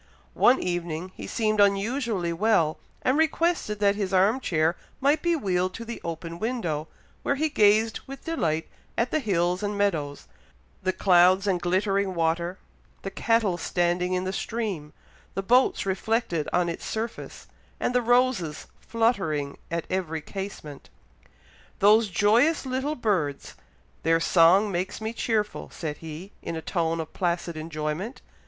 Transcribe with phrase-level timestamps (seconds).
[0.33, 5.75] One evening, he seemed unusually well, and requested that his arm chair might be wheeled
[5.75, 6.87] to the open window,
[7.21, 8.67] where he gazed with delight
[8.97, 10.27] at the hills and meadows,
[10.81, 12.57] the clouds and glittering water,
[13.03, 14.91] the cattle standing in the stream,
[15.35, 17.45] the boats reflected on its surface,
[17.79, 20.89] and the roses fluttering at every casement.
[21.77, 23.53] "Those joyous little birds!
[24.01, 28.23] their song makes me cheerful," said he, in a tone of placid enjoyment.